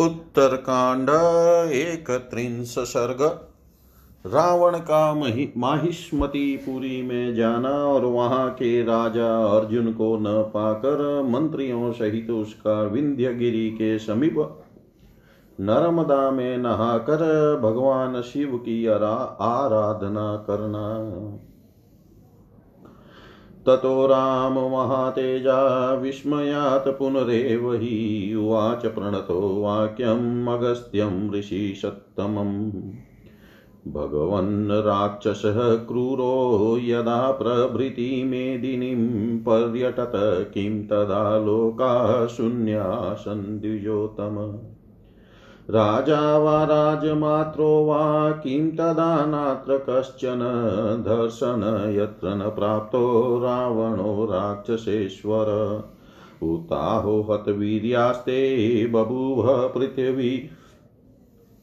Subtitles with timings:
[0.00, 1.10] उत्तरकांड
[1.72, 2.04] एक
[2.68, 3.22] सर्ग
[4.26, 5.14] रावण का
[5.56, 13.70] माहिष्मतिपुरी में जाना और वहाँ के राजा अर्जुन को न पाकर मंत्रियों सहित उसका विंध्यगिरी
[13.70, 14.64] के समीप
[15.60, 17.22] नर्मदा में नहाकर
[17.62, 20.84] भगवान शिव की आराधना करना।
[23.68, 25.58] ततो राम महातेजा
[25.94, 32.56] विस्मयात् पुनरेव हि उवाच प्रणतो वाक्यम् अगस्त्यं ऋषिसत्तमम्
[33.92, 40.12] भगवन् राक्षसः क्रूरो यदा प्रभृति मेदिनीं पर्यटत
[40.54, 44.36] किं तदा लोका शून्यासन् द्विजोतम
[45.70, 50.38] राजा वा राजमात्रो वा किं तदा नात्र कश्चन
[51.08, 55.46] दर्शन यत्र न प्राप्तो रावणो राक्षसेश्वर।
[56.42, 60.50] उताहो हतवीर्यास्ते बभूव पृथिवी।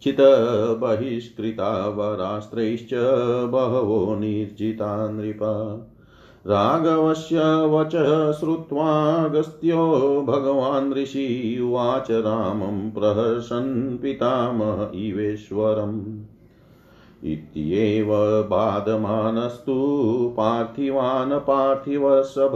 [0.02, 2.90] चितबहिष्कृता वरास्त्रैश्च
[3.49, 5.88] बहवो निर्जिता नृपा
[6.48, 16.20] राघवस्य वचः श्रुत्वागस्त्यो भगवान् ऋषि उवाच रामं प्रहसन् पितामह इवेश्वरम्
[17.23, 18.07] इत्येव
[18.49, 19.76] बाधमानस्तु
[20.38, 22.51] पार्थिवान् पार्थिवसभ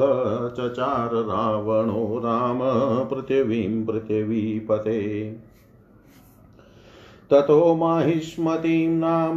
[0.59, 2.59] चचार रावणो राम
[3.09, 5.31] पृथिवीं पृथिवीपते।
[7.31, 9.35] ततो माहिष्मतीं नाम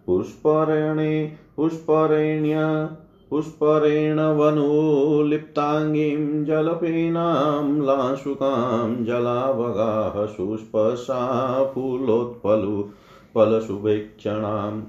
[0.06, 2.88] पुष्परणे, पुष्परेण्य,
[3.30, 12.88] पुष्परेण वनुलिप्ताङ्गीं जलपेनां लाशुकां जलावगाः शुष्पशा फूलोत्पलु
[13.34, 14.82] फलशुभेक्षणाम्।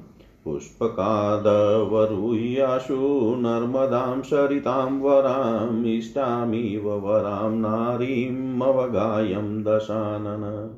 [0.47, 10.75] पुष्पकादवरुह्याशु नर्मदां सरितां वराम् इष्टामिव वरां नारीमवगायं दशानन।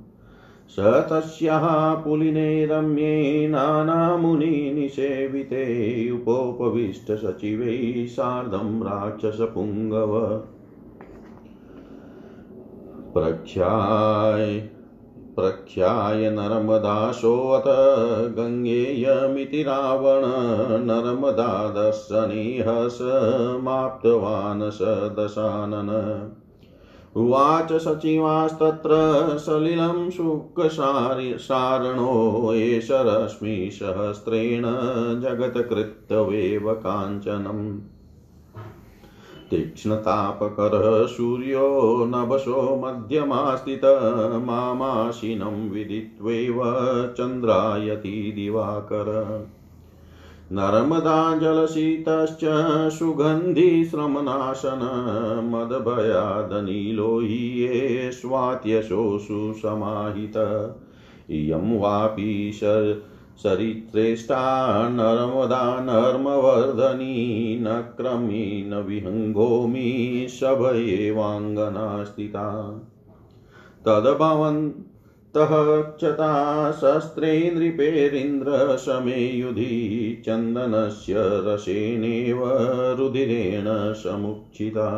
[0.69, 10.43] स तस्याः पुलिने रम्ये नानामुनिनिसेविते उपोपविष्टसचिवैः सार्धं राक्षसपुङ्गव।
[13.13, 14.78] प्रख्याय
[15.39, 20.21] प्रख्याय नर्मदाशोऽथ गङ्गेयमिति रावण
[20.85, 26.31] नर्मदादर्शनेह समाप्तवान् स दशानन।
[27.15, 28.89] उवाच सचिवास्तत्र
[29.37, 34.63] सलिलं शुकसारणो एष रश्मिसहस्रेण
[35.21, 37.98] जगत्कृत्यवेव काञ्चनम्।
[39.51, 46.61] तीक्ष्णतापकरः सूर्यो नभसो मध्यमास्थितमामाशिनं विदित्वैव
[47.17, 49.47] चन्द्रायति दिवाकर।
[50.51, 52.39] नर्मदाजलशीतश्च
[52.93, 54.79] सुगन्धिश्रमनाशन
[55.53, 60.33] मदभयादनीलो हि ये स्वात्यशोषु समाहित।
[61.29, 62.51] इयं वापि
[63.43, 72.47] सरित्रेष्टा नर्मदा नर्मवर्धनी न क्रमी न विहङ्गोमि शभ एवाङ्गना स्थिता
[73.85, 75.49] तद्भवन्तः
[75.97, 82.39] क्षता शस्त्रे नृपेरिन्द्रशमे युधि चन्दनस्य रसेनेव
[82.99, 84.89] रुधिरेण समुक्षिता।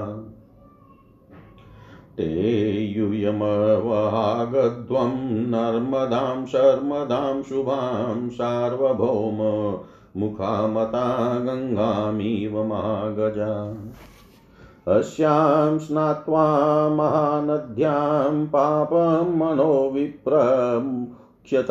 [2.18, 9.78] ते यूयमवहागध्वं नर्मदां, शर्मदां, शुभां, सार्वभौम
[10.18, 13.76] मुखामता गङ्गामिव महागजा
[14.98, 21.68] अस्यां स्नात्वा महानद्यां पापं मनो विप्रमुख्यत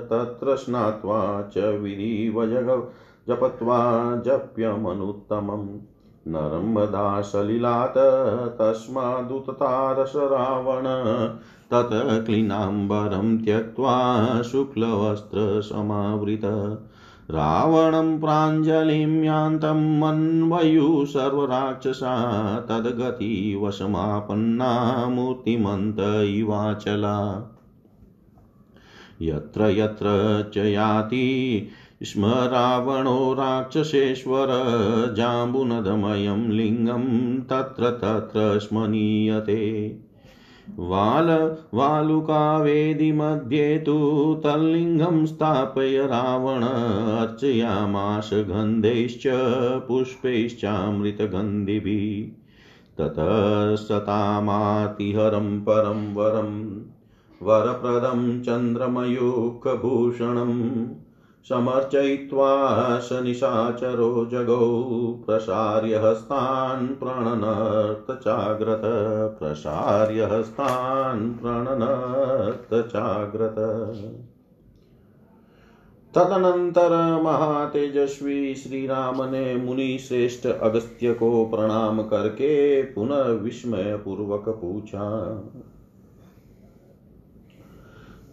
[0.10, 2.90] तत्र स्नात्वा च विधिवजग
[3.28, 3.80] जपत्वा
[4.26, 5.68] जप्यमनुत्तमम्
[6.28, 10.84] नर्मदासलिलात् तस्मादुततारस रावण
[11.72, 16.42] तत् क्लीनाम्बरं त्यक्त्वा शुक्लवस्त्रसमावृत।
[17.32, 27.48] रावणं प्राञ्जलिं यान्तं मन्वयुः सर्वराक्षसा तद्गतिवशमापन्ना मूर्तिमन्त इवाचला
[29.22, 30.06] यत्र यत्र
[30.54, 31.68] च याति
[32.04, 34.48] स्म रावणो राक्षसेश्वर,
[35.18, 39.96] जाम्बुनदमयं लिङ्गं तत्र तत्र स्मनीयते।
[40.78, 46.66] वाल वालुकावेदिमध्ये तु तल्लिङ्गं स्थापय रावण
[47.18, 49.24] अर्चयामाश गन्धैश्च
[49.88, 52.38] पुष्पैश्चामृतगन्धिभिः।
[52.98, 56.82] ततः सतामातिहरं परं वरं,
[57.42, 60.88] वरप्रदं चन्द्रमयूखभूषणम्।
[61.50, 68.82] समर्चयित्वा निशाचरो जगौ प्रसार्य हस्तान् प्रणनर्तचाग्रत
[69.40, 73.56] प्रसार्य हस्तान् प्रणनर्तचाग्रत।
[76.16, 85.30] तदनंतर महातेजस्वी श्री राम ने मुनि श्रेष्ठ अगस्त्य को प्रणाम करके पुनः विस्मय पूर्वक पूछा।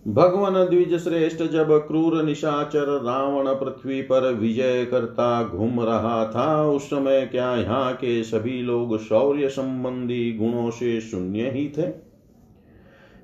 [0.09, 6.87] भगवान द्विज श्रेष्ठ जब क्रूर निशाचर रावण पृथ्वी पर विजय करता घूम रहा था, उस
[6.87, 11.87] समय क्या यहाँ के सभी लोग शौर्य संबंधी गुणों से शून्य ही थे?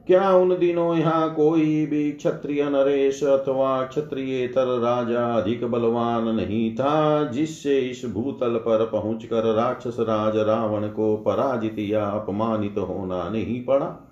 [0.06, 7.24] क्या उन दिनों यहाँ कोई भी क्षत्रिय नरेश अथवा क्षत्रियतर राजा अधिक बलवान नहीं था,
[7.24, 14.10] जिससे इस भूतल पर पहुंचकर राक्षस राज रावण को पराजित या अपमानित होना नहीं पड़ा?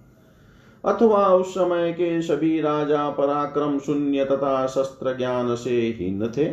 [0.84, 6.46] अथवा उस समय के सभी राजा पराक्रम शून्य तथा शस्त्र ज्ञान से हीन थे,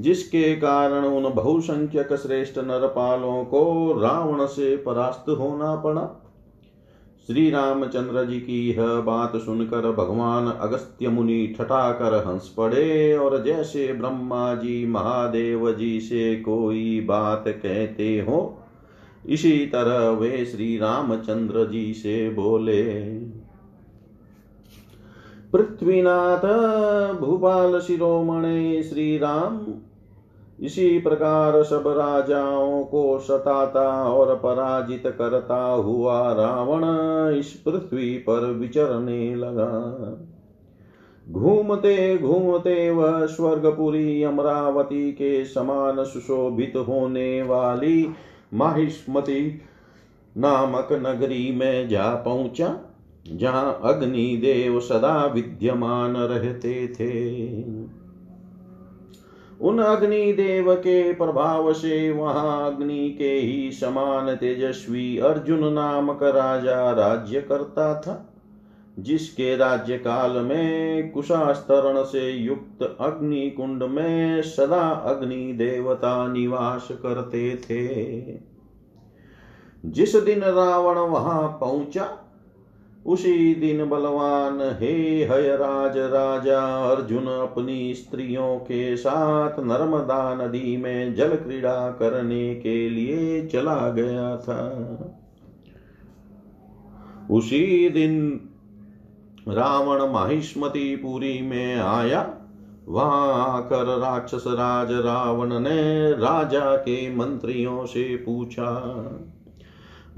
[0.00, 3.62] जिसके कारण उन बहुसंख्यक श्रेष्ठ नरपालों को
[4.00, 6.08] रावण से परास्त होना पड़ा।
[7.28, 13.86] श्री रामचंद्र जी की यह बात सुनकर भगवान अगस्त्य मुनि ठठाकर हंस पड़े और जैसे
[13.92, 18.56] ब्रह्मा जी, महादेव जी से कोई बात कहते हो,
[19.26, 22.82] इसी तरह वे श्री रामचंद्र जी से बोले
[25.52, 26.44] पृथ्वीनाथ
[27.20, 29.66] भूपाल शिरोमणे श्री राम
[30.64, 36.84] इसी प्रकार सब राजाओं को सताता और पराजित करता हुआ रावण
[37.34, 40.26] इस पृथ्वी पर विचरने लगा।
[41.30, 48.10] घूमते घूमते वह स्वर्गपुरी अमरावती के समान सुशोभित होने वाली
[48.54, 49.60] माहिष्मति
[50.36, 52.89] नामक नगरी में जा पहुँचा।
[53.26, 57.40] जहाँ अग्निदेव सदा विद्यमान रहते थे।
[59.60, 66.90] उन अग्नि देव के प्रभाव से वहाँ अग्नि के ही समान तेजस्वी अर्जुन नामक राजा
[66.90, 68.34] राज्य करता था,
[68.98, 77.56] जिसके राज्य काल में कुशास्तरण से युक्त अग्नि कुंड में सदा अग्नि देवता निवास करते
[77.56, 78.14] थे।
[79.84, 82.26] जिस दिन रावण वहाँ पहुँचा
[83.06, 91.36] उसी दिन बलवान, हे हयराज राजा, अर्जुन अपनी स्त्रियों के साथ नर्मदा नदी में जल
[91.36, 94.60] क्रीड़ा करने के लिए चला गया था।
[97.30, 98.40] उसी दिन
[99.48, 102.34] रावण माहिष्मती पुरी में आया।
[102.88, 108.70] वहाँ आकर राक्षस राज रावण ने राजा के मंत्रियों से पूछा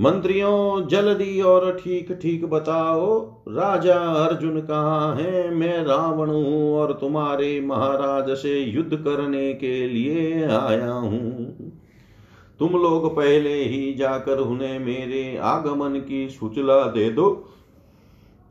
[0.01, 5.55] मंत्रियों, जल्दी और ठीक ठीक बताओ, राजा अर्जुन कहाँ है?
[5.55, 11.73] मैं रावण हूँ और तुम्हारे महाराज से युद्ध करने के लिए आया हूँ।
[12.59, 17.49] तुम लोग पहले ही जाकर उन्हें मेरे आगमन की सूचना दे दो।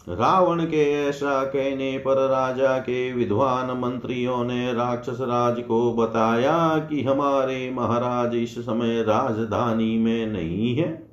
[0.10, 7.03] रावण के ऐसा कहने पर राजा के विद्वान मंत्रियों ने राक्षस राज को बताया कि
[7.03, 11.10] हमारे महाराज इस समय राजधानी में नहीं है।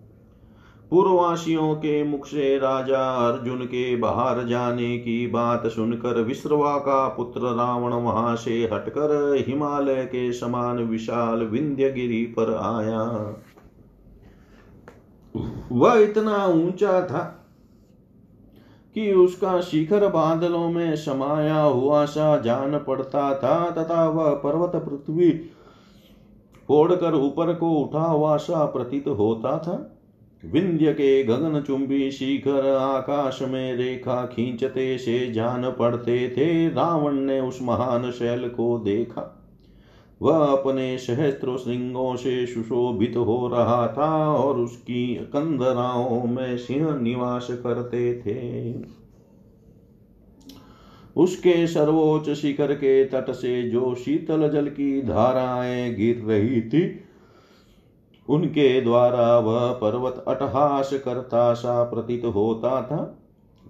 [0.90, 7.40] पूर्ववासियों के मुख से राजा अर्जुन के बाहर जाने की बात सुनकर विश्रवा का पुत्र
[7.40, 13.02] रावण वहाँ से हटकर हिमालय के समान विशाल विंध्यगिरी पर आया।
[15.72, 17.22] वह इतना ऊँचा था
[18.96, 25.30] कि उसका शिखर बादलों में समाया हुआ सा जान पड़ता था, तथा वह पर्वत पृथ्वी
[26.68, 29.94] फोड़कर ऊपर को उठा हुआ सा प्रतीत होता था।
[30.44, 37.40] विंध्य के गगन चुंबी शिखर आकाश में रेखा खींचते से जान पड़ते थे रावण ने
[37.40, 39.50] उस महान शैल को देखा।
[40.22, 47.48] वह अपने सहस्त्र श्रृंगों से सुशोभित हो रहा था और उसकी कंदराओं में सिंह निवास
[47.50, 48.74] करते थे।
[51.16, 57.04] उसके सर्वोच्च शिखर के तट से जो शीतल जल की धाराएँ गिर रही थी
[58.28, 63.24] उनके द्वारा वह पर्वत अटहास करता सा प्रतीत होता था।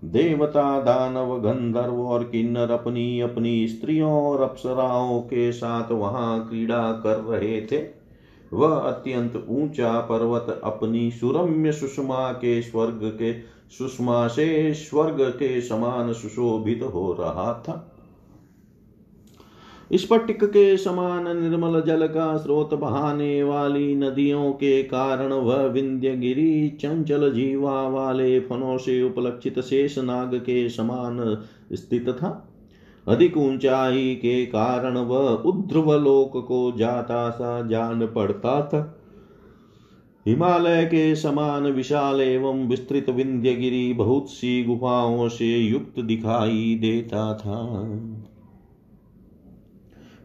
[0.04, 7.16] देवता, दानव, गंधर्व और किन्नर अपनी अपनी स्त्रियों और अप्सराओं के साथ वहाँ क्रीड़ा कर
[7.16, 7.98] रहे थे।
[8.52, 13.32] वह अत्यंत ऊँचा पर्वत अपनी सुरम्य सुषमा के स्वर्ग के,
[13.78, 17.97] सुषमा से स्वर्ग के समान सुशोभित हो रहा था।
[19.92, 26.68] स्फटिक के समान निर्मल जल का स्रोत बहाने वाली नदियों के कारण वह विंध्य गिरी
[26.68, 32.54] चंचल जीवा वाले फनों से उपलक्षित शेष नाग के समान स्थित था।
[33.08, 39.00] अधिक ऊंचाई के कारण वह उध्रवलोक को जाता सा जान पड़ता था।
[40.26, 47.78] हिमालय के समान विशाल एवं विस्तृत विंध्यगिरी बहुत सी गुफाओं से युक्त दिखाई देता था।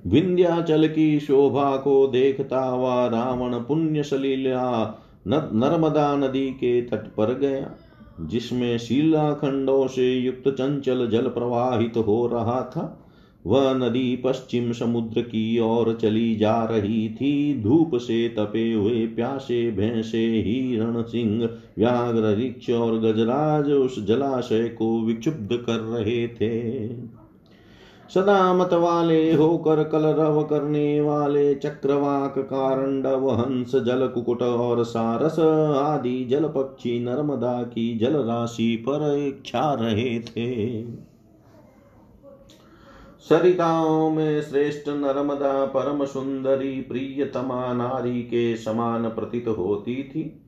[0.08, 7.72] विंध्याचल की शोभा को देखता हुआ रावण पुण्य सलीला नर्मदा नदी के तट पर गया,
[8.22, 13.00] जिसमें शीला शिलाखंडों से युक्त चंचल जल प्रवाहित हो रहा था।
[13.48, 19.72] वह नदी पश्चिम समुद्र की ओर चली जा रही थी। धूप से तपे हुए प्यासे
[19.72, 26.84] भैंसे हिरण सिंह, व्याघ्र रिक्ष और गजराज उस जलाशय को विक्षुब्ध कर रहे थे।
[28.10, 35.40] सदा मत वाले होकर कलरव करने वाले चक्रवाक कारंडव, हंस, जल, कुकुट और सारस
[35.78, 40.84] आदि जल पक्षी नर्मदा की जल राशि पर इच्छा रहे थे।
[43.20, 50.43] सरिताओं में श्रेष्ठ नर्मदा परम सुंदरी प्रियतमा नारी के समान प्रतीत होती थी।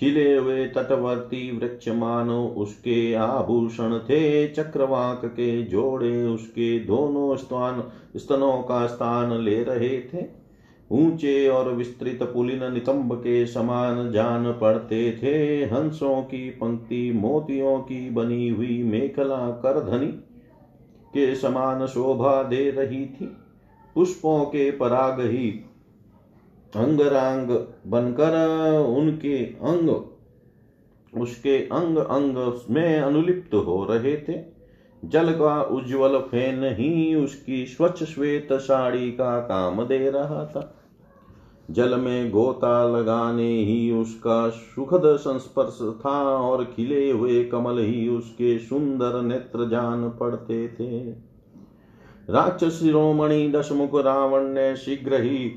[0.00, 8.62] खिले हुए तटवर्ती वृक्ष मानो उसके आभूषण थे, चक्रवाक के जोड़े उसके दोनों स्थान, स्तनों
[8.62, 10.44] का स्थान ले रहे थे।
[10.90, 18.10] ऊँचे और विस्तृत पुलिन नितंब के समान जान पड़ते थे, हंसों की पंक्ति, मोतियों की
[18.10, 20.06] बनी हुई मेखला करधनी
[21.14, 23.36] के समान शोभा दे रही थी।
[23.94, 25.63] पुष्पों के पराग ही
[26.76, 27.50] अंगरांग
[27.86, 28.34] बनकर
[28.98, 29.90] उनके अंग,
[31.12, 34.38] उसके अंग अंग में अनुलिप्त हो रहे थे।
[35.04, 40.70] जल का उज्जवल फ़ैन ही उसकी स्वच्छ श्वेत साड़ी का काम दे रहा था।
[41.70, 48.58] जल में गोता लगाने ही उसका सुखद संस्पर्श था और खिले हुए कमल ही उसके
[48.58, 51.10] सुंदर नेत्र जान पड़ते थे।
[52.30, 55.50] राक्षस शिरोमणि दशमुख रावण ने शीघ्र ही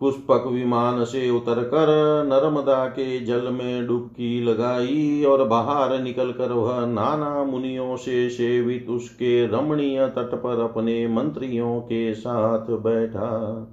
[0.00, 1.88] पुष्पक विमान से उतरकर
[2.26, 9.46] नर्मदा के जल में डुबकी लगाई और बाहर निकलकर वह नाना मुनियों से सेवित उसके
[9.46, 13.66] रमणीय तट पर अपने मंत्रियों के साथ बैठा।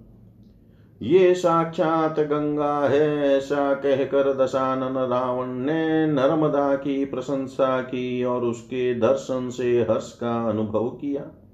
[1.01, 8.93] ये साक्षात गंगा है, ऐसा कहकर दशानन रावण ने नर्मदा की प्रशंसा की और उसके
[8.93, 11.46] दर्शन से हर्ष का अनुभव किया।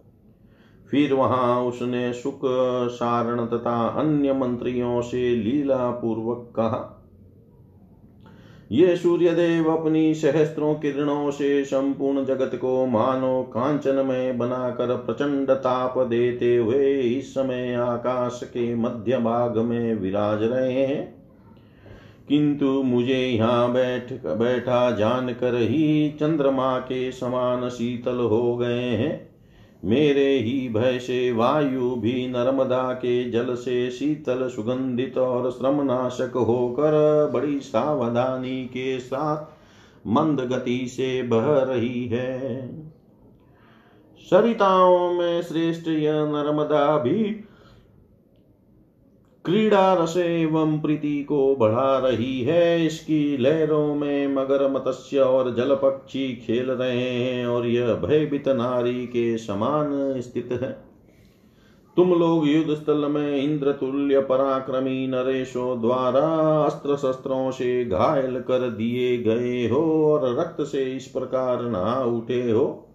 [0.94, 2.42] फिर वहाँ उसने सुख
[2.92, 6.90] सारण तथा अन्य मंत्रियों से लीला पूर्वक कहा,
[8.72, 15.98] ये सूर्यदेव अपनी सहस्त्रों किरणों से संपूर्ण जगत को मानो कांचन में बनाकर प्रचंड ताप
[16.00, 21.26] देते हुए इस समय आकाश के मध्य भाग में विराज रहे हैं।
[22.30, 29.33] किंतु मुझे यहाँ बैठ, बैठा जानकर ही चंद्रमा के समान शीतल हो गए हैं।
[29.86, 37.32] मेरे ही भय से वायु भी नर्मदा के जल से शीतल, सुगंधित और श्रमनाशक होकर
[37.34, 39.54] बड़ी सावधानी के साथ
[40.08, 42.68] मंद गति से बह रही है।
[44.20, 47.44] सरिताओं में श्रेष्ठ यह नर्मदा भी
[49.46, 55.76] क्रीड़ा रस एवं प्रीति को बढ़ा रही है इसकी लहरों में मगर मत्स्य और जल
[55.76, 60.72] पक्षी खेल रहे हैं और यह भयभीत नारी के समान स्थित है।
[61.98, 66.26] तुम लोग युद्ध स्थल में इंद्र तुल्य पराक्रमी नरेशों द्वारा
[66.64, 72.52] अस्त्र शस्त्रों से घायल कर दिए गए हो और रक्त से इस प्रकार नहा उठे
[72.52, 72.93] हो।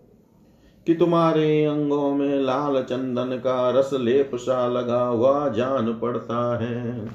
[0.88, 7.08] कि तुम्हारे अंगों में लाल चंदन का रस लेप सा लगा हुआ जान पड़ता है।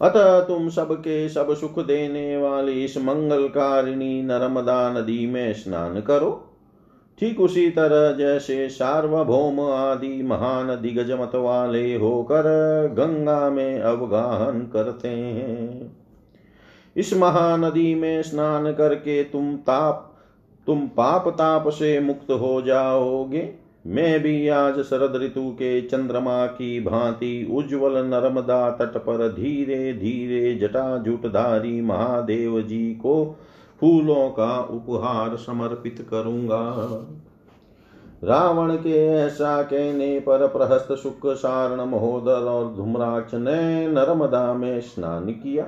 [0.00, 6.30] अतः तुम सबके सब सुख देने वाली इस मंगलकारिणी नर्मदा नदी में स्नान करो।
[7.18, 12.44] ठीक उसी तरह जैसे सार्वभौम आदि महान दिग्गज मत वाले होकर
[12.92, 15.96] गंगा में अवगाहन करते हैं।
[16.96, 20.04] इस महानदी में स्नान करके तुम ताप
[20.68, 23.54] तुम पाप ताप से मुक्त हो जाओगे।
[23.86, 30.54] मैं भी आज शरद ऋतु के चंद्रमा की भांति उज्जवल नर्मदा तट पर धीरे धीरे
[30.54, 33.36] जटा जुटधारी महादेव जी को
[33.80, 36.60] फूलों का उपहार समर्पित करूँगा।
[38.24, 45.30] रावण के ऐसा कहने पर प्रहस्त शुक्र सारण महोदर और धूम्राक्ष ने नर्मदा में स्नान
[45.32, 45.66] किया।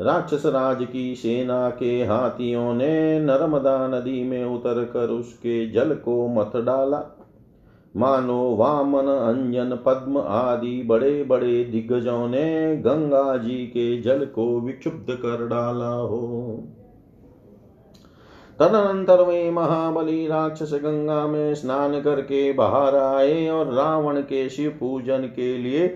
[0.00, 6.28] राक्षस राज की सेना के हाथियों ने नर्मदा नदी में उतर कर उसके जल को
[6.28, 7.16] मत डाला।
[7.96, 15.14] मानो वामन, अंजन, पद्म आदि बड़े बड़े दिग्गजों ने गंगा जी के जल को विक्षुब्ध
[15.14, 16.64] कर डाला हो।
[18.58, 25.20] तदनंतर वे महाबली राक्षस गंगा में स्नान करके बाहर आए और रावण के शिव पूजन
[25.20, 25.88] के लिए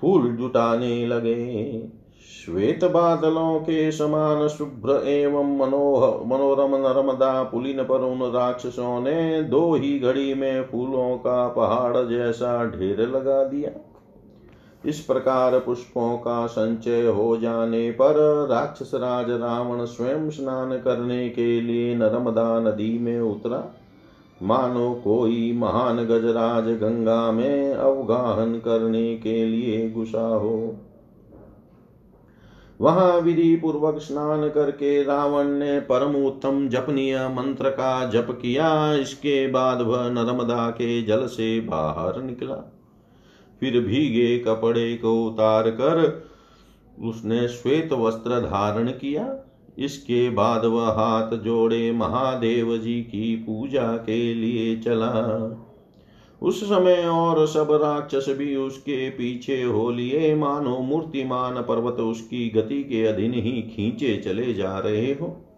[0.00, 2.01] फूल जुटाने लगे।
[2.42, 9.74] श्वेत बादलों के समान शुभ्र एवं मनोह मनोरम नर्मदा पुलिन पर उन राक्षसों ने दो
[9.74, 13.70] ही घड़ी में फूलों का पहाड़ जैसा ढेर लगा दिया।
[14.84, 21.60] इस प्रकार पुष्पों का संचय हो जाने पर राक्षस राज रावण स्वयं स्नान करने के
[21.60, 23.64] लिए नर्मदा नदी में उतरा।
[24.42, 30.76] मानो कोई महान गजराज गंगा में अवगाहन करने के लिए घुसा हो।
[32.82, 39.46] वहाँ विधि पूर्वक स्नान करके रावण ने परम उत्तम जपनीय मंत्र का जप किया। इसके
[39.48, 42.56] बाद वह नर्मदा के जल से बाहर निकला।
[43.60, 46.30] फिर भीगे कपड़े को उतार कर
[47.00, 49.36] उसने श्वेत वस्त्र धारण किया।
[49.78, 55.10] इसके बाद वह हाथ जोड़े महादेव जी की पूजा के लिए चला।
[56.42, 62.82] उस समय और सब राक्षस भी उसके पीछे हो लिए। मानो मूर्तिमान पर्वत उसकी गति
[62.82, 65.48] के अधीन ही खींचे चले जा रहे हो।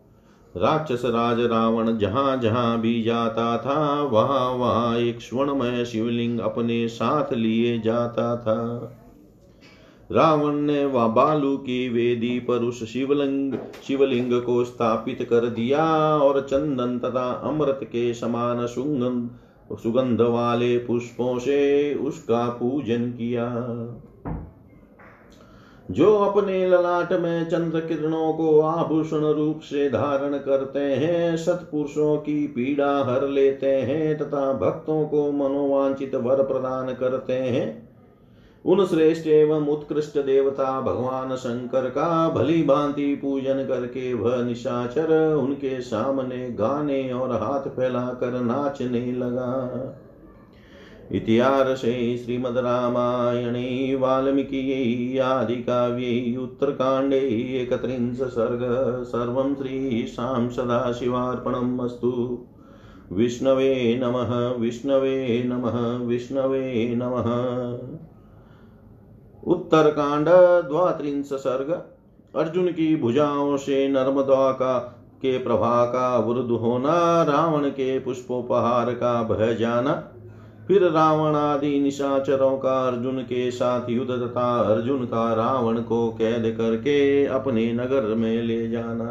[0.56, 7.32] राक्षस राज रावण जहाँ जहाँ भी जाता था, वहाँ वहाँ एक स्वर्णमय शिवलिंग अपने साथ
[7.32, 9.00] लिए जाता था।
[10.12, 13.54] रावण ने वह बालू की वेदी पर उस शिवलिंग
[13.88, 15.84] शिवलिंग को स्थापित कर दिया
[16.16, 19.30] और चंदन तथा अमृत के समान सुगंध
[19.72, 23.46] सुगंध वाले पुष्पों से उसका पूजन किया।
[25.90, 32.46] जो अपने ललाट में चंद्र किरणों को आभूषण रूप से धारण करते हैं, सत्पुरुषों की
[32.46, 37.83] पीड़ा हर लेते हैं तथा भक्तों को मनोवांचित वर प्रदान करते हैं
[38.66, 45.80] उन श्रेष्ठ एवं उत्कृष्ट देवता भगवान शंकर का भली भांति पूजन करके वह निशाचर उनके
[45.80, 49.70] सामने गाने और हाथ फैलाकर नाचने लगा।
[51.12, 57.20] इतिहासे श्रीमद्रामायणे वाल्मीकियै आदिकाव्ये, उत्तरकाण्डे
[57.62, 62.44] एकत्रिंश सर्ग सर्व सर्वं श्रीशां सदाशिवार्पणम् अस्तु।
[63.12, 67.24] विष्णवे नमः विष्णवे नमः विष्णवे नमः।
[69.46, 70.28] उत्तरकांड
[70.68, 71.70] द्वात्रिंश सर्ग।
[72.40, 74.78] अर्जुन की भुजाओं से नर्मदा का,
[75.22, 79.92] के प्रभा का वृद्ध होना, रावण के पुष्पोपहार का भय जाना।
[80.68, 86.54] फिर रावण आदि निशाचरों का अर्जुन के साथ युद्ध तथा अर्जुन का रावण को कैद
[86.58, 89.10] करके अपने नगर में ले जाना।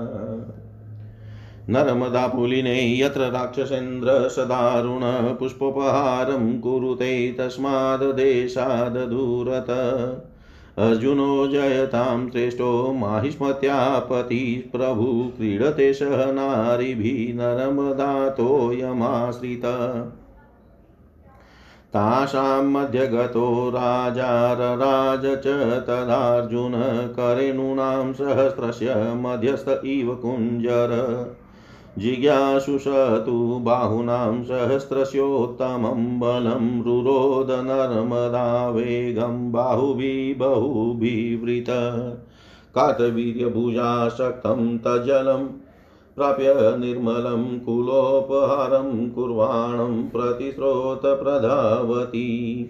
[1.69, 9.67] नर्मदापुलिने यत्र राक्षसेन्द्र सदारुण पुष्पोपहारं कुरुते तस्माद्देशाद् दूरत।
[10.78, 19.62] अर्जुनो जयतां श्रेष्ठो माहिष्मत्यापतिः प्रभु, क्रीडते सह नारिभिः नर्मदातोऽयमाश्रित।
[21.93, 26.73] तासां मध्यगतो राजारराज च तदार्जुन
[28.13, 31.26] सहस्रस्य मध्यस्थ इव कुञ्जर।
[31.98, 32.84] जिज्ञासुष
[33.26, 41.66] तु बाहूनां सहस्रस्योत्तमं बलं रुरोद नर्मदा वेगं बाहुभिः बहुभिवृत।
[42.76, 45.60] कातवीर्यभुजाशक्तं तजलं
[46.16, 52.70] प्राप्य निर्मलं कुलोपहारं कुर्वाणं प्रतिस्रोतप्रधावती।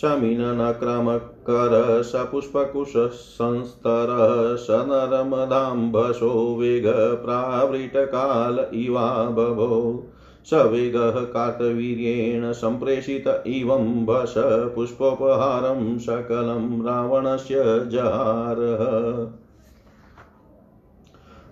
[0.00, 10.06] शमिननक्रमकर सपुष्पकुशसंस्तर स नर्मदाम्बशो वेगप्रावृतकाल इवा बभो।
[10.44, 14.34] स वेगः कार्तवीर्येण सम्प्रेषित इवं भस
[14.74, 19.30] पुष्पोपहारं सकलं रावणस्य जहारः।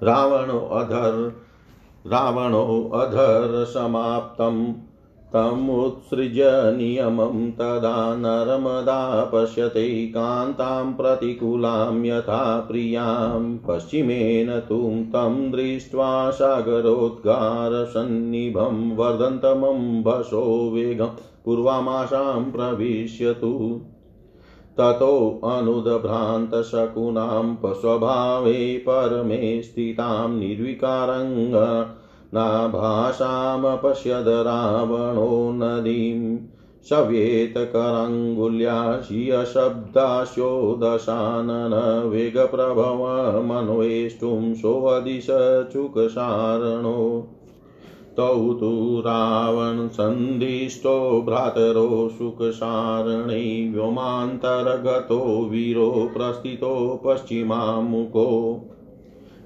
[0.02, 1.32] रावणो अधर्
[2.12, 4.72] रावणो अधर् समाप्तम्।
[5.34, 20.70] तमुत्सृज्य नियमं तदा नर्मदा पश्यते कान्तां प्रतिकूलां यथा प्रियाँ। पश्चिमेन तु तं दृष्ट्वा सागरोद्गारसन्निभं वर्धन्तमम्बसो
[20.74, 21.10] वेगं
[21.44, 23.80] पूर्वामाशां प्रविश्यतु।
[24.78, 31.54] ततोऽनुदभ्रान्तशकुनां स्वभावे परमे स्थितां निर्विकारङ्ग
[32.34, 36.38] नाभाषामपश्यद रावणो नदीं
[36.90, 42.10] शव्येतकराङ्गुल्या शियशब्दास्यो दशानन
[44.54, 47.26] सोऽदिशचुकसारणो।
[48.16, 58.60] तौ तु रावणसन्धिष्टो भ्रातरो सुखसारणे व्योमान्तर्गतो वीरो प्रस्थितो पश्चिमामुखो।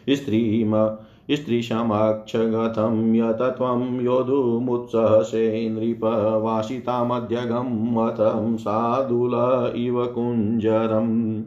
[0.09, 0.97] स्त्रीम
[1.31, 9.31] स्त्रीसमक्षगतं यत त्वं योधुमुत्सहसे नृपवासितामध्यगं मतं साधुल
[9.75, 11.43] इव कुञ्जरम्।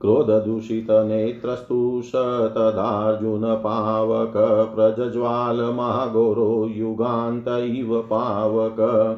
[0.01, 2.11] क्रोधदूषितनेत्रस्तु स
[2.55, 9.17] तदार्जुनपावक प्रज्ज्वालमाघोरो युगान्त इव पावक।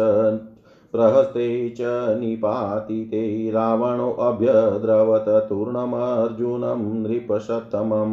[0.93, 1.81] प्रहस्ते च
[2.21, 8.13] निपातिते रावणोऽभ्यद्रवत तूर्णमर्जुनं नृपशतमम।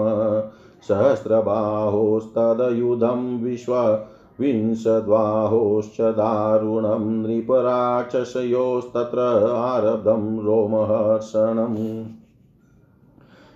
[0.88, 4.00] सहस्रबाहोस्तदयुधं विश्व
[4.40, 9.20] विंशद्वाहोश्च दारुणं नृपराक्षसयोस्तत्र
[9.54, 12.06] आरब्धं रोमहर्षणम्।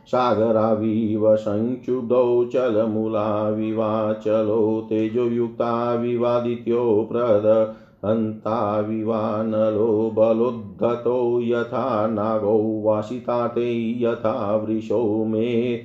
[0.07, 13.69] सागराविव संक्षुब्धौ चलमूलाविवाचलो तेजोयुक्ता विवादित्यो प्रद हन्ताविवानलो बलोद्धतो यथा नागौ वासिताते
[14.03, 15.75] यथा वृषो मे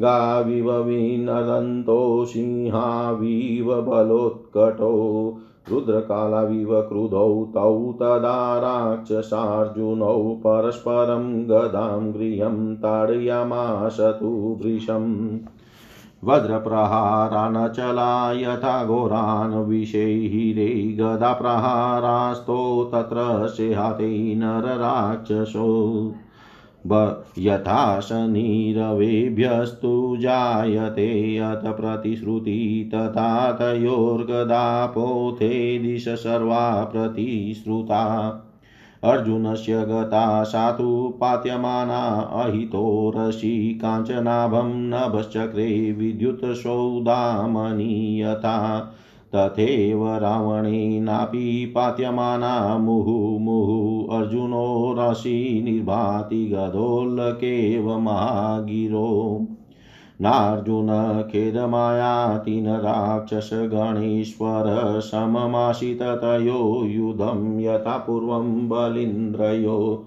[0.00, 4.92] गाविव विनदन्तो सिंहाविव बलोत्कटो
[5.70, 14.30] रुद्रकालाविव क्रुधौ तौ तदा राक्षसार्जुनौ परस्परं गदां गृहं ताडयामाशतु
[14.62, 15.12] वृषम्
[16.24, 26.14] वज्रप्रहारानचला यथा घोरान् विषैहिरे गदाप्रहारास्तो तत्र सेहाते नरराक्षसो।
[27.38, 38.30] यथा शनिरवेभ्यस्तु जायते अथ प्रतिश्रुति तथा तयोर्गदापोथे दिश सर्वा प्रतिश्रुता
[39.04, 40.88] अर्जुनस्य गता सातु
[41.20, 42.00] पात्यमाना
[42.42, 47.88] अहितोरसि काञ्चनाभं नभश्चक्रे विद्युत्सौदामनि
[48.22, 48.58] यथा
[49.34, 59.08] तथैव रावणेनापि पात्यमाना मुहुमुहुः अर्जुनो रसि निर्भाति गदोल्लकेव महागिरो
[60.22, 70.06] नार्जुन खेदमायाति न राक्षसगणेश्वर सममाशिततयो युधं यथा पूर्वं बलिन्द्रयो।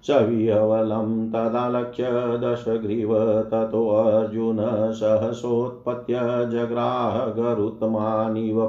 [0.07, 8.67] सविहवलं तदालक्ष्य दशग्रीव ततोऽर्जुन सहसोत्पत्य जग्राह गरुत्मानिव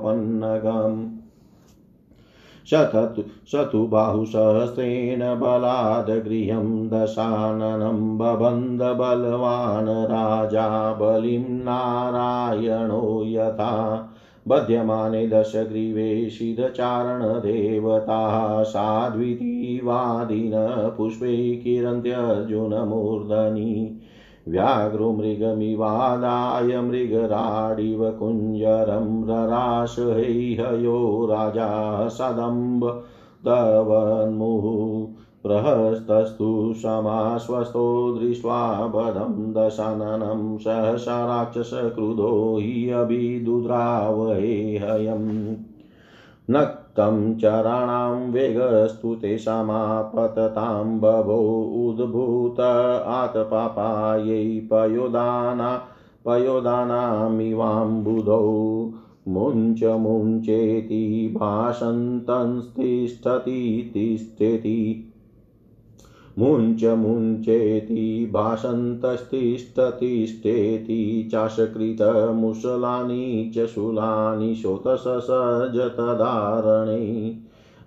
[2.71, 14.11] शततु स तु बाहुसहस्रेण बलाद् गृहं दशाननं बबन्ध बलवान् राजा बलिं नारायणो यथा।
[14.47, 20.51] बध्यमाने दशग्रीवे शिरचारणदेवताः साध्वितीवादिन
[20.97, 23.99] पुष्पै किरन्त्यर्जुनमूर्धनि।
[24.47, 32.89] व्याघ्रोमृगमिवादाय मृगराडिव कुञ्जरं रराश हैहयो राजा सदम्ब
[33.47, 34.65] तवन्मुः
[35.43, 37.85] प्रहस्तस्तु समाश्वस्तो
[38.19, 38.61] दृष्ट्वा
[38.95, 45.55] बधं दशाननं सहसा राक्षसक्रुधो हि अभिदुद्रावहेहयम्
[46.99, 52.59] नक्तं चराणां वेगस्तु तेषामापततां बभो उद्भूत
[53.07, 55.87] आतपापायै पयोदाना
[56.25, 58.91] पयोदानामिवाम्बुधौ।
[59.27, 65.04] मुञ्च मुञ्चेति भाषन्तंस्तिष्ठति तिष्ठति
[66.39, 70.97] मुञ्च मुञ्चेति भाषन्तस्तिष्ठतिष्ठेति
[71.31, 73.25] चाशकृतमुसलानि
[73.55, 77.01] च शूलानि शोतससजतदारणे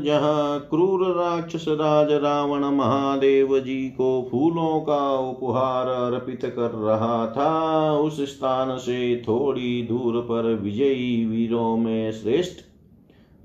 [0.04, 7.92] जहाँ क्रूर राक्षस राज रावण महादेव जी को फूलों का उपहार अर्पित कर रहा था,
[7.98, 12.64] उस स्थान से थोड़ी दूर पर विजयी वीरों में श्रेष्ठ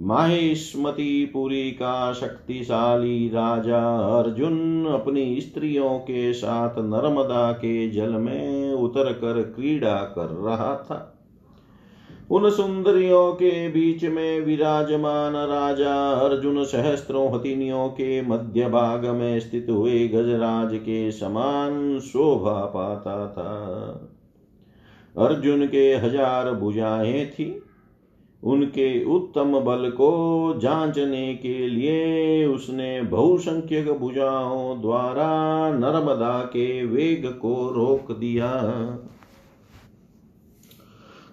[0.02, 9.14] माहेश्मती पुरी का शक्तिशाली राजा अर्जुन अपनी स्त्रियों के साथ नर्मदा के जल में उतर
[9.14, 11.18] कर क्रीड़ा कर रहा था।
[12.30, 19.67] उन सुंदरियों के बीच में विराजमान राजा अर्जुन सहस्त्रों हथिनियों के मध्य भाग में स्थित
[19.69, 23.55] हुए गजराज के समान शोभा पाता था।
[25.25, 27.63] अर्जुन के हज़ार भुजाएँ थी।
[28.43, 30.13] उनके उत्तम बल को
[30.59, 35.30] जांचने के लिए उसने बहुसंख्यक भुजाओं द्वारा
[35.71, 38.51] नर्मदा के वेग को रोक दिया।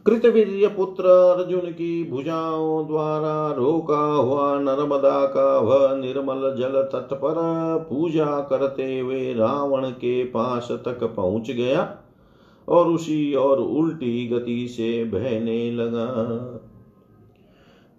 [0.06, 7.34] कृतवीर्य पुत्र अर्जुन की भुजाओं द्वारा रोका हुआ नर्मदा का वह निर्मल जल तट पर
[7.90, 11.96] पूजा करते हुए रावण के पास तक पहुँच गया
[12.68, 16.06] और उसी और उल्टी गति से बहने लगा।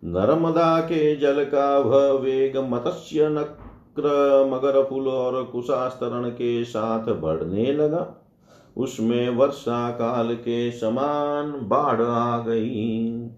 [0.03, 7.71] नर्मदा के जल का वह वेग मत्स्य, नक्र मगर फूल और कुशास्तरण के साथ बढ़ने
[7.73, 8.23] लगा।
[8.78, 13.30] उसमें वर्षा काल के समान बाढ़ आ गई।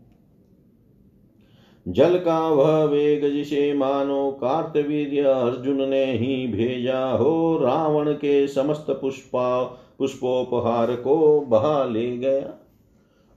[1.88, 8.86] जल का वह वेग जिसे मानो कार्तवीर्य अर्जुन ने ही भेजा हो, रावण के समस्त
[8.90, 9.64] पुष्पा,
[10.00, 12.66] पुष्पोपहार को बहा ले गया।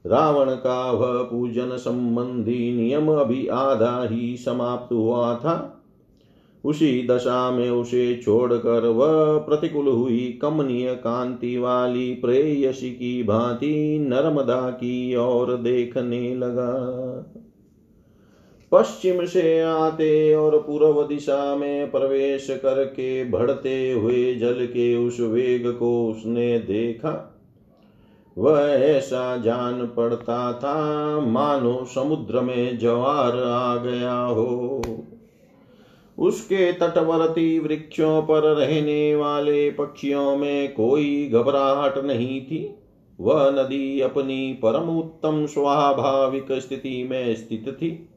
[0.06, 5.81] रावण का वह पूजन संबंधी नियम अभी आधा ही समाप्त हुआ था।
[6.64, 14.70] उसी दशा में उसे छोड़कर वह प्रतिकूल हुई। कमनीय कांति वाली प्रेयसी की भांति नर्मदा
[14.70, 16.72] की ओर देखने लगा।
[18.72, 25.72] पश्चिम से आते और पूर्व दिशा में प्रवेश करके बढ़ते हुए जल के उस वेग
[25.72, 27.28] को उसने देखा।
[28.38, 30.76] वह ऐसा जान पड़ता था,
[31.20, 34.71] मानो समुद्र में जवार आ गया हो।
[36.22, 42.74] उसके तटवर्ती वृक्षों पर रहने वाले पक्षियों में कोई घबराहट नहीं थी।
[43.20, 48.08] वह नदी अपनी परम उत्तम स्वाभाविक स्थिति में स्थित थी।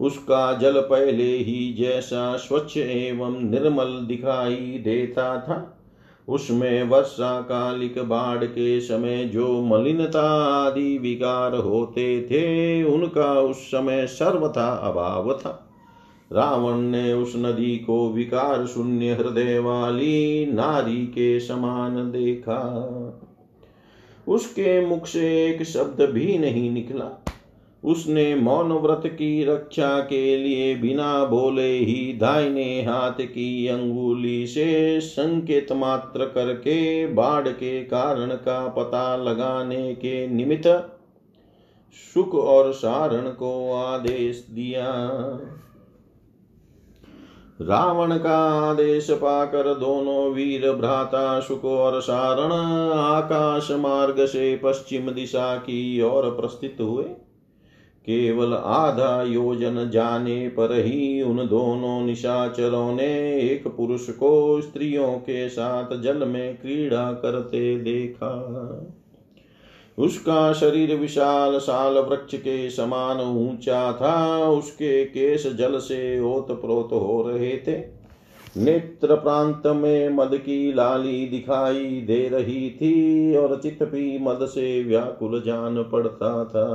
[0.00, 5.72] उसका जल पहले ही जैसा स्वच्छ एवं निर्मल दिखाई देता था।
[6.28, 14.06] उसमें वर्षा कालिक बाढ़ के समय जो मलिनता आदि विकार होते थे, उनका उस समय
[14.06, 15.65] सर्वथा अभाव था।
[16.32, 22.62] रावण ने उस नदी को विकार शून्य हृदय वाली नारी के समान देखा।
[24.28, 27.24] उसके मुख से एक शब्द भी नहीं निकला।
[27.84, 35.00] उसने मौन व्रत की रक्षा के लिए बिना बोले ही दाहिने हाथ की अंगुली से
[35.00, 40.66] संकेत मात्र करके बाढ़ के कारण का पता लगाने के निमित्त
[42.14, 44.86] सुख और सारण को आदेश दिया।
[47.60, 48.38] रावण का
[48.70, 52.52] आदेश पाकर दोनों वीर भ्राता शुक और सारण
[52.92, 57.04] आकाश मार्ग से पश्चिम दिशा की ओर प्रस्थित हुए।
[58.06, 65.48] केवल आधा योजन जाने पर ही उन दोनों निशाचरों ने एक पुरुष को स्त्रियों के
[65.48, 68.32] साथ जल में क्रीड़ा करते देखा।
[69.98, 76.88] उसका शरीर विशाल साल वृक्ष के समान ऊँचा था। उसके केश जल से ओत प्रोत
[76.92, 77.96] हो रहे थे।
[78.56, 84.84] नेत्र प्रांत में मद की लाली दिखाई दे रही थी और चित भी मद से
[84.84, 86.66] व्याकुल जान पड़ता था।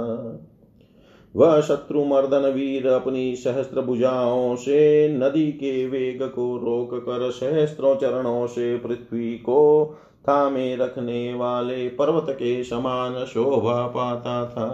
[1.35, 7.95] वह शत्रु मर्दन वीर अपनी सहस्त्र भुजाओं से, नदी के वेग को रोक कर सहस्त्रों
[7.95, 9.93] चरणों से पृथ्वी को
[10.27, 14.67] थामे रखने वाले पर्वत के समान शोभा पाता था।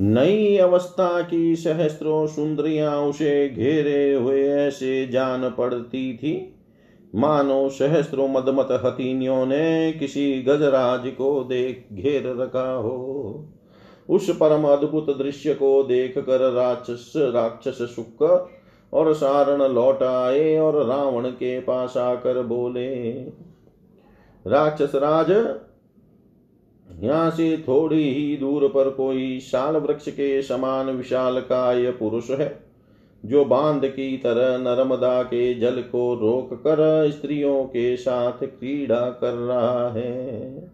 [0.00, 6.50] नई अवस्था की सहस्त्रों सुंदरियाँ उसे घेरे हुए ऐसे जान पड़ती थी।
[7.14, 13.48] मानो सहस्त्रों मदमत हथीनियों ने किसी गजराज को देख घेर रखा हो।
[14.08, 18.22] उस परम अद्भुत दृश्य को देख कर राक्षस राक्षस सुख
[18.94, 23.12] और सारण लौट आए और रावण के पास आकर बोले,
[24.44, 25.30] राक्षस राज,
[27.02, 32.64] यहाँ से थोड़ी ही दूर पर कोई शाल वृक्ष के समान विशाल काय पुरुष है,
[33.24, 39.32] जो बाँध की तरह नर्मदा के जल को रोक कर स्त्रियों के साथ क्रीड़ा कर
[39.32, 40.73] रहा है।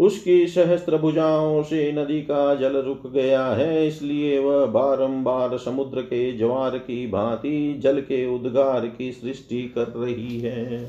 [0.00, 6.32] उसकी सहस्त्र भुजाओं से नदी का जल रुक गया है, इसलिए वह बारंबार समुद्र के
[6.38, 10.88] ज्वार की भांति जल के उद्गार की सृष्टि कर रही है।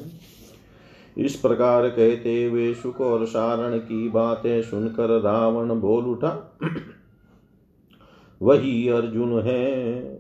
[1.18, 6.30] इस प्रकार कहते हुए सुख और सारण की बातें सुनकर रावण बोल उठा,
[8.41, 10.20] वही अर्जुन है।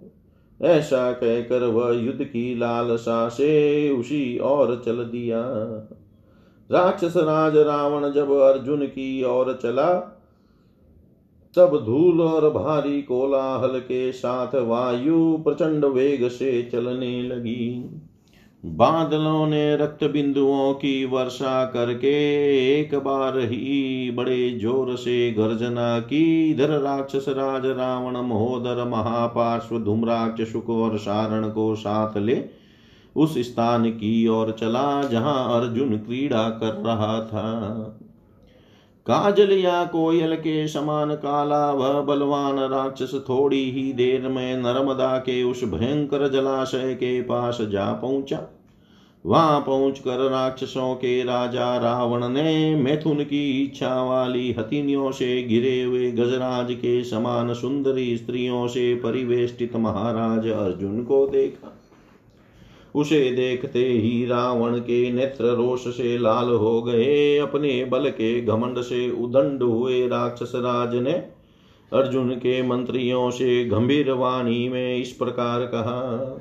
[0.59, 5.41] ऐसा कहकर वह युद्ध की लालसा से उसी और चल दिया।
[6.71, 9.89] राक्षस राज रावण जब अर्जुन की ओर चला,
[11.55, 17.89] तब धूल और भारी कोलाहल के साथ वायु प्रचंड वेग से चलने लगी।
[18.63, 22.13] बादलों ने रक्त बिंदुओं की वर्षा करके
[22.71, 30.51] एक बार ही बड़े ज़ोर से गर्जना की। इधर राक्षस राज रावण, महोदर, महापार्श्व, धूम्राक्ष,
[30.51, 32.35] शुक और सारण को साथ ले
[33.15, 37.97] उस स्थान की ओर चला, जहाँ अर्जुन क्रीड़ा कर रहा था।
[39.07, 45.43] काजल या कोयल के समान काला वह बलवान राक्षस थोड़ी ही देर में नर्मदा के
[45.43, 48.39] उस भयंकर जलाशय के पास जा पहुँचा।
[49.25, 56.11] वहाँ पहुंचकर राक्षसों के राजा रावण ने मैथुन की इच्छा वाली हथिनियों से घिरे हुए
[56.11, 61.80] गजराज के समान सुंदरी स्त्रियों से परिवेष्टित महाराज अर्जुन को देखा।
[62.95, 68.81] उसे देखते ही रावण के नेत्र रोष से लाल हो गए। अपने बल के घमंड
[68.81, 71.13] से उदंड हुए राक्षस राज ने
[71.91, 76.39] अर्जुन के मंत्रियों से गंभीर वाणी में इस प्रकार कहा,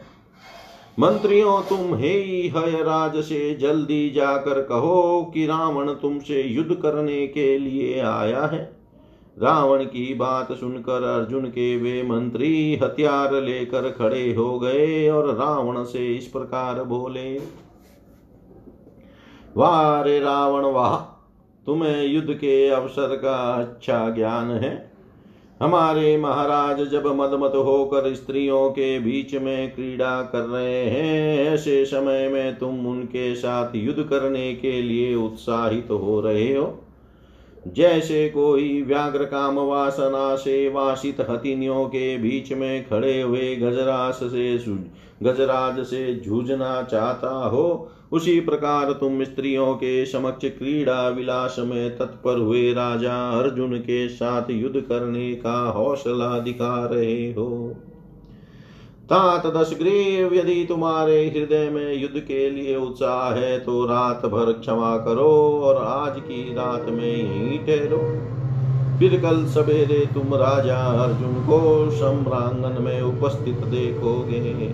[0.98, 2.12] मंत्रियों, तुम हे
[2.48, 8.80] हय राज से जल्दी जाकर कहो कि रावण तुमसे युद्ध करने के लिए आया है।
[9.43, 15.84] रावण की बात सुनकर अर्जुन के वे मंत्री हथियार लेकर खड़े हो गए और रावण
[15.84, 17.38] से इस प्रकार बोले
[19.57, 20.97] वाह रे रावण, वाह,
[21.66, 24.91] तुम्हें युद्ध के अवसर का अच्छा ज्ञान है।
[25.62, 32.28] हमारे महाराज जब मदमत होकर स्त्रियों के बीच में क्रीड़ा कर रहे हैं, ऐसे समय
[32.28, 36.78] में तुम उनके साथ युद्ध करने के लिए उत्साहित तो हो रहे हो।
[37.68, 44.58] जैसे कोई व्याघ्र काम वासना से वासित हथिनियों के बीच में खड़े हुए गजरास से
[45.22, 52.38] गजराज से जूझना चाहता हो, उसी प्रकार तुम स्त्रियों के समक्ष क्रीड़ा विलास में तत्पर
[52.38, 57.76] हुए राजा अर्जुन के साथ युद्ध करने का हौसला दिखा रहे हो।
[59.11, 64.96] तात दशग्रीव यदि तुम्हारे हृदय में युद्ध के लिए उत्साह है तो रात भर क्षमा
[64.96, 65.32] करो
[65.62, 67.98] और आज की रात में यहीं ठहरो।
[68.98, 71.58] फिर कल सवेरे तुम राजा अर्जुन को
[71.90, 74.72] सम्रांगन में उपस्थित देखोगे।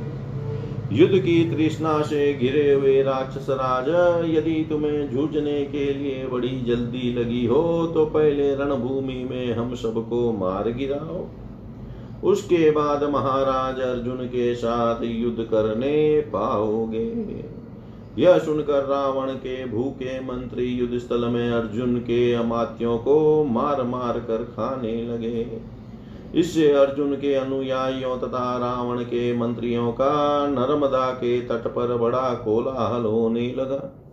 [0.93, 3.89] युद्ध की तृष्णा से घिरे हुए राक्षस राज,
[4.31, 10.31] यदि तुम्हें जूझने के लिए बड़ी जल्दी लगी हो तो पहले रणभूमि में हम सबको
[10.35, 11.25] मार गिराओ।
[12.27, 17.45] उसके बाद महाराज अर्जुन के साथ युद्ध करने पाओगे।
[18.19, 24.19] यह सुनकर रावण के भूखे मंत्री युद्ध स्थल में अर्जुन के अमात्यों को मार मार
[24.21, 25.47] कर खाने लगे।
[26.35, 33.05] इससे अर्जुन के अनुयायियों तथा रावण के मंत्रियों का नर्मदा के तट पर बड़ा कोलाहल
[33.05, 34.06] होने लगा।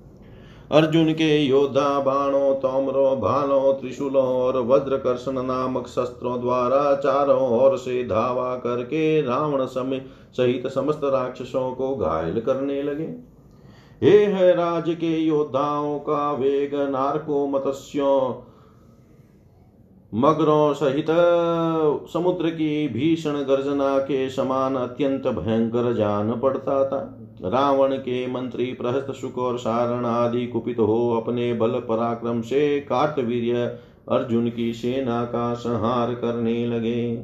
[0.74, 7.78] अर्जुन के योद्धा बाणों, तोमरों, भालों, त्रिशूलों और वज्र कर्षण नामक शस्त्रों द्वारा चारों ओर
[7.78, 10.05] से धावा करके रावण समय
[10.38, 13.07] सहित समस्त राक्षसों को घायल करने लगे।
[14.01, 18.34] हे है राज के योद्धाओं का वेग, नारको मत्स्यों,
[20.13, 21.07] मगरों सहित
[22.13, 29.12] समुद्र की भीषण गर्जना के समान अत्यंत भयंकर जान पड़ता था। रावण के मंत्री प्रहस्त
[29.12, 33.80] सुख और सारण आदि कुपित हो अपने बल पराक्रम से कार्तवीर्य
[34.10, 37.16] अर्जुन की सेना का संहार करने लगे।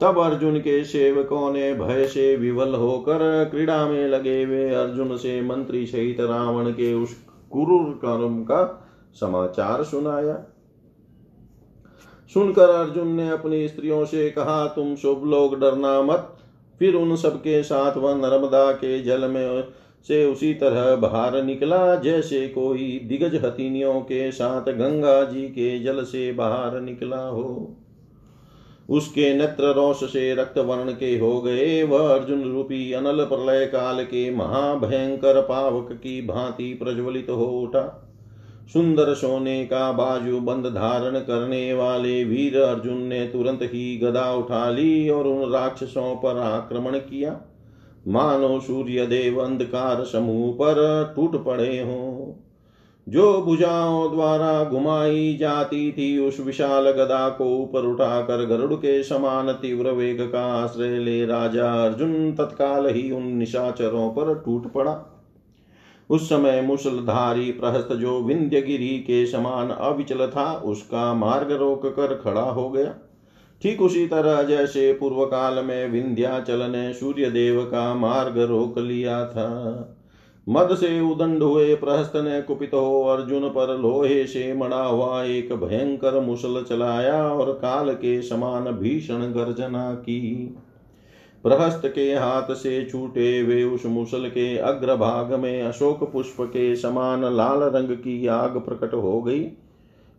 [0.00, 5.42] तब अर्जुन के सेवकों ने भय से विवल होकर क्रीड़ा में लगे वे अर्जुन से
[5.42, 7.14] मंत्री सहित रावण के उस
[7.52, 10.44] कुरूर कर्म का समाचार सुनाया।
[12.34, 16.36] सुनकर अर्जुन ने अपनी स्त्रियों से कहा, तुम शुभ लोग, डरना मत।
[16.80, 19.64] फिर उन सबके साथ वह नर्मदा के जल में
[20.08, 26.02] से उसी तरह बाहर निकला। जैसे कोई दिग्गज हथिनियों के साथ गंगा जी के जल
[26.04, 27.76] से बाहर निकला हो।
[28.90, 34.04] उसके नेत्र रोष से रक्त वर्ण के हो गए। वह अर्जुन रूपी अनल प्रलय काल
[34.04, 38.09] के महाभयंकर पावक की भांति प्रज्वलित हो उठा।
[38.72, 44.70] सुंदर सोने का बाजू बंद धारण करने वाले वीर अर्जुन ने तुरंत ही गदा उठा
[44.70, 47.40] ली और उन राक्षसों पर आक्रमण किया।
[48.08, 52.32] मानो सूर्य देव अंधकार समूह पर टूट पड़े हों।
[53.08, 59.52] जो भुजाओं द्वारा घुमाई जाती थी, उस विशाल गदा को ऊपर उठाकर गरुड़ के समान
[59.52, 65.19] तीव्र वेग का आश्रय ले राजा अर्जुन तत्काल ही उन निशाचरों पर टूट पड़ा।
[66.10, 72.42] उस समय मुसलधारी प्रहस्त जो विंध्यगिरी के समान अविचल था, उसका मार्ग रोक कर खड़ा
[72.42, 72.94] हो गया।
[73.62, 79.24] ठीक उसी तरह जैसे पूर्व काल में विंध्याचल ने सूर्य देव का मार्ग रोक लिया
[79.26, 79.96] था।
[80.48, 85.52] मद से उदंड हुए प्रहस्त ने कुपित हो अर्जुन पर लोहे से मड़ा हुआ एक
[85.52, 90.54] भयंकर मुसल चलाया और काल के समान भीषण गर्जना की।
[91.44, 97.36] प्रहस्त के हाथ से छूटे वे उस मुसल के अग्रभाग में अशोक पुष्प के समान
[97.36, 99.46] लाल रंग की आग प्रकट हो गई,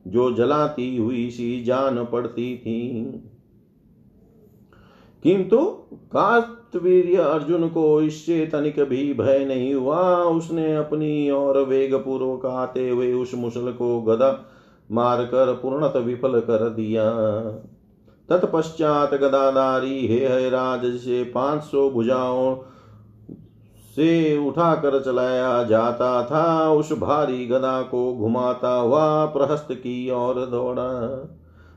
[0.07, 3.03] जो जलाती हुई सी जान पड़ती थी।
[5.23, 5.57] किंतु
[5.93, 12.89] कार्तवीर्य अर्जुन को इससे तनिक भी भय नहीं हुआ। उसने अपनी और वेग पूर्वक आते
[12.89, 14.45] हुए उस मुसल को गदा
[14.91, 17.03] मारकर पूर्णत विफल कर दिया।
[18.31, 22.55] तत्पश्चात गदाधारी, हे राज से पाँच सौ भुजाओं
[23.95, 30.89] से उठाकर चलाया जाता था, उस भारी गदा को घुमाता हुआ प्रहस्त की ओर दौड़ा।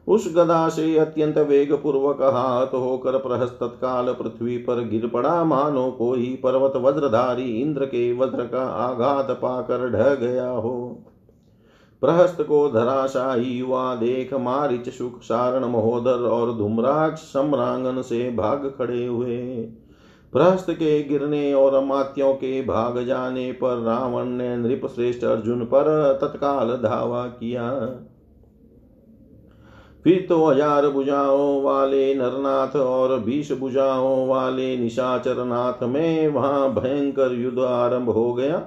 [0.09, 5.91] उस गदा से अत्यंत वेग पूर्वक हाथ होकर प्रहस्त तत्काल पृथ्वी पर गिर पड़ा। मानो
[5.91, 11.05] कोई पर्वत वज्रधारी इंद्र के वज्र का आघात पाकर ढह गया हो।
[12.05, 19.07] प्रहस्त को धराशाही हुआ देख मारिच सुख सारण महोदर और धूम्राक्ष सम्रांगन से भाग खड़े
[19.07, 19.37] हुए।
[20.33, 25.89] प्रहस्त के गिरने और अमात्यों के भाग जाने पर रावण ने नृप श्रेष्ठ अर्जुन पर
[26.23, 27.71] तत्काल धावा किया।
[30.05, 37.59] फिर तो हज़ार भुजाओं वाले नरनाथ और बीस भुजाओं वाले निशाचरनाथ में वहाँ भयंकर युद्ध
[37.61, 38.63] आरंभ हो गया।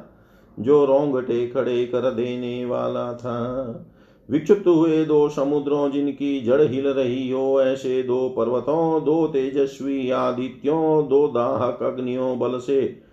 [0.59, 3.85] जो रोंगटे खड़े कर देने वाला था।
[4.29, 11.07] विक्षुप्त हुए दो समुद्रों जिनकी जड़ हिल रही हो, ऐसे दो पर्वतों, दो तेजस्वी आदित्यों,
[11.07, 13.07] दो दाहक अग्नियों, बल से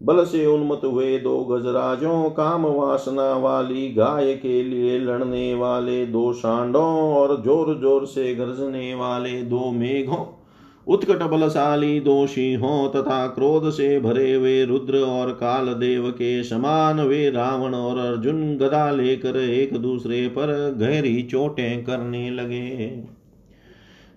[0.00, 6.32] बल से उन्मत हुए दो गजराजों, काम वासना वाली, गाय के लिए लड़ने वाले, दो
[6.32, 10.41] सांडों और ज़ोर ज़ोर से गरजने वाले दो मेघों।
[10.86, 17.00] उत्कट बलशाली दोषी हो तथा क्रोध से भरे वे रुद्र और काल देव के समान
[17.00, 23.02] वे रावण और अर्जुन गदा लेकर एक दूसरे पर गहरी चोटें करने लगे।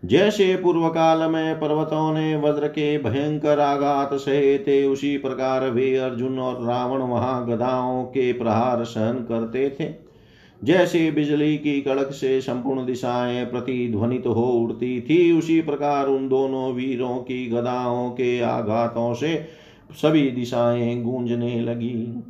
[0.03, 5.95] जैसे पूर्व काल में पर्वतों ने वज्र के भयंकर आघात सहे थे उसी प्रकार वे
[5.97, 10.04] अर्जुन और रावण वहाँ गदाओं के प्रहार सहन करते थे।
[10.65, 16.27] जैसे बिजली की कड़क से संपूर्ण दिशाएँ प्रतिध्वनित तो हो उड़ती थी, उसी प्रकार उन
[16.29, 19.45] दोनों वीरों की गदाओं के आघातों से
[19.91, 22.23] सभी दिशाएँ गूंजने लगी।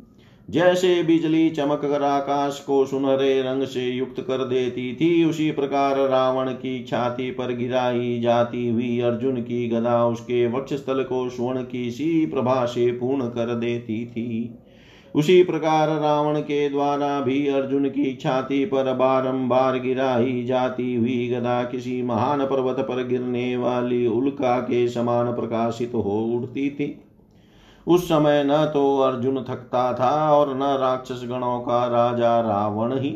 [0.50, 6.08] जैसे बिजली चमक कर आकाश को सुनहरे रंग से युक्त कर देती थी, उसी प्रकार
[6.08, 11.90] रावण की छाती पर गिराई जाती हुई अर्जुन की गदा उसके वक्षस्थल को स्वर्ण की
[11.90, 14.58] सी प्रभा से पूर्ण कर देती थी।
[15.16, 21.62] उसी प्रकार रावण के द्वारा भी अर्जुन की छाती पर बारंबार गिराई जाती हुई गदा
[21.64, 27.02] किसी महान पर्वत पर गिरने वाली उल्का के समान प्रकाशित हो उठती थी।
[27.86, 33.10] उस समय न तो अर्जुन थकता था और न राक्षस गणों का राजा रावण ही।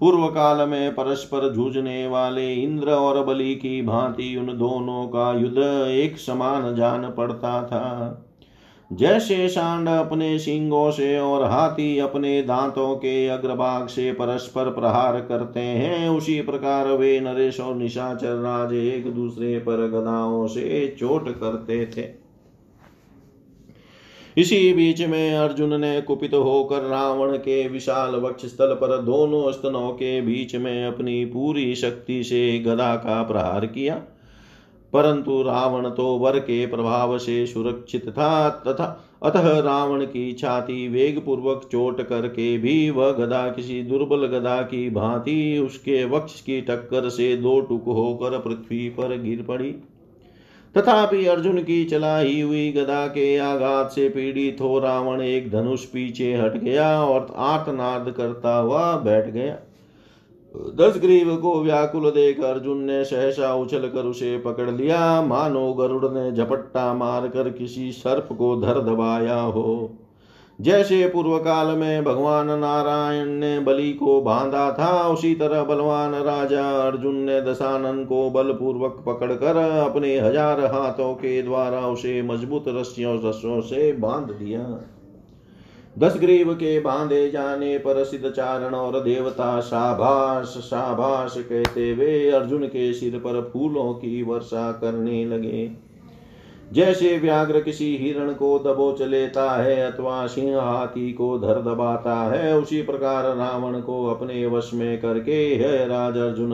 [0.00, 5.58] पूर्व काल में परस्पर जूझने वाले इंद्र और बलि की भांति उन दोनों का युद्ध
[5.88, 8.22] एक समान जान पड़ता था।
[8.90, 15.60] जैसे सांड अपने सिंगों से और हाथी अपने दांतों के अग्रभाग से परस्पर प्रहार करते
[15.60, 21.84] हैं, उसी प्रकार वे नरेश और निशाचर राज एक दूसरे पर गदाओं से चोट करते
[21.86, 22.26] थे।
[24.36, 29.90] इसी बीच में अर्जुन ने कुपित होकर रावण के विशाल वक्ष स्थल पर दोनों स्तनों
[29.90, 34.02] के बीच में अपनी पूरी शक्ति से गदा का प्रहार किया।
[34.92, 41.18] परंतु रावण तो वर के प्रभाव से सुरक्षित था, तथा अतः रावण की छाती वेग
[41.24, 47.08] पूर्वक चोट करके भी वह गदा, किसी दुर्बल गदा की भांति उसके वक्ष की टक्कर
[47.08, 49.70] से दो टुक होकर पृथ्वी पर गिर पड़ी।
[50.74, 56.32] तथापि अर्जुन की चलाई हुई गदा के आघात से पीड़ित हो रावण एक धनुष पीछे
[56.34, 59.56] हट गया और आर्तनाद करता हुआ बैठ गया।
[60.56, 66.10] दस ग्रीव को व्याकुल देख अर्जुन ने सहसा उछल कर उसे पकड़ लिया। मानो गरुड़
[66.12, 69.90] ने झपट्टा मार कर किसी सर्प को धर दबाया हो।
[70.58, 76.68] जैसे पूर्व काल में भगवान नारायण ने बलि को बांधा था, उसी तरह बलवान राजा
[76.86, 83.60] अर्जुन ने दशानन को बलपूर्वक पकड़कर अपने हज़ार हाथों के द्वारा उसे मज़बूत रस्सियों रस्सों
[83.60, 84.62] से बाँध दिया।
[85.98, 92.66] दस ग्रीव के बांधे जाने पर सिद्ध चारण और देवता शाबाश शाबाश कहते वे अर्जुन
[92.66, 95.70] के सिर पर फूलों की वर्षा करने लगे।
[96.72, 102.58] जैसे व्याघ्र किसी हिरण को दबोच लेता है अथवा सिंह हाथी को धर दबाता है,
[102.58, 106.52] उसी प्रकार रावण को अपने वश में करके है राज अर्जुन,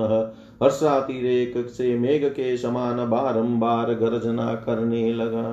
[0.63, 5.49] हर्षातिरेक से मेघ के समान बारंबार गर्जना करने लगा।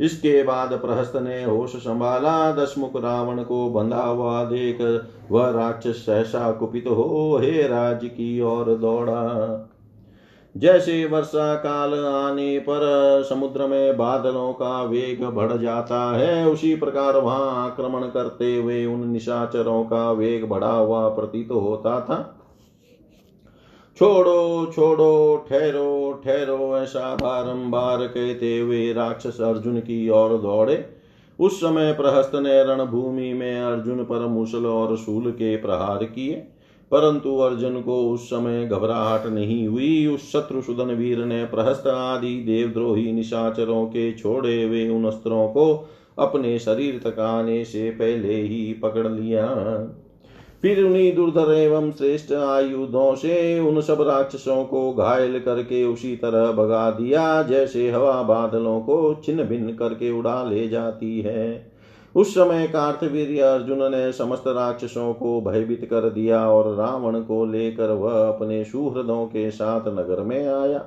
[0.00, 6.52] इसके बाद प्रहस्त ने होश संभाला, दशमुख रावण को बंधा हुआ देख, वह राक्षस सहसा
[6.52, 9.66] कुपित हो, हे राज की ओर दौड़ा।
[10.56, 12.80] जैसे वर्षा काल आने पर
[13.30, 19.08] समुद्र में बादलों का वेग बढ़ जाता है, उसी प्रकार वहाँ आक्रमण करते हुए उन
[19.08, 22.39] निशाचरों का वेग बढ़ा हुआ प्रतीत होता था।
[24.00, 30.84] छोड़ो छोड़ो, ठहरो ठहरो, ऐसा बारंबार कहते हुए राक्षस अर्जुन की ओर दौड़े।
[31.38, 36.34] उस समय प्रहस्त ने रणभूमि में अर्जुन पर मुसल और शूल के प्रहार किए,
[36.90, 43.12] परंतु अर्जुन को उस समय घबराहट नहीं हुई। उस शत्रुसुदन वीर ने प्रहस्त आदि देवद्रोही
[43.12, 45.72] निशाचरों के छोड़े हुए उन अस्त्रों को
[46.18, 49.46] अपने शरीर तक आने से पहले ही पकड़ लिया।
[50.62, 56.52] फिर उन्हीं दुर्धर एवं श्रेष्ठ आयुधों से उन सब राक्षसों को घायल करके उसी तरह
[56.52, 61.72] भगा दिया, जैसे हवा बादलों को छिन्न भिन्न करके उड़ा ले जाती है।
[62.14, 67.90] उस समय कार्तवीर अर्जुन ने समस्त राक्षसों को भयभीत कर दिया और रावण को लेकर
[67.90, 70.84] वह अपने सुहृदों के साथ नगर में आया।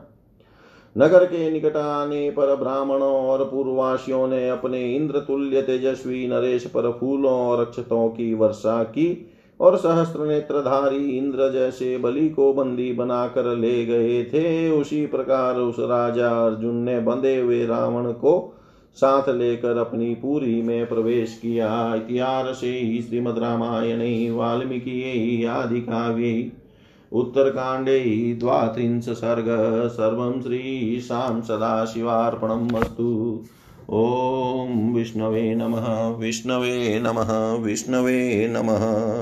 [0.97, 6.91] नगर के निकट आने पर ब्राह्मणों और पूर्ववासियों ने अपने इंद्र तुल्य तेजस्वी नरेश पर
[6.91, 9.30] फूलों और अक्षतों की वर्षा की।
[9.64, 15.76] और सहस्त्र नेत्रधारी इंद्र जैसे बलि को बंदी बनाकर ले गए थे। उसी प्रकार उस
[15.80, 18.59] राजा अर्जुन ने बंधे हुए रावण को
[18.95, 26.51] साथ लेकर अपनी पूरी में प्रवेश किया। इतिहास ही श्रीमद रामायण, वाल्मीकि आदि काव्य
[27.11, 33.43] उत्तरकाण्डे द्वात्रिंश सर्ग, सर्व श्री सर्वं श्रीशां सदाशिवार्पणमस्तु
[33.89, 39.14] ॐ विष्णवे नमः विष्णवे नमः विष्णवे नमः।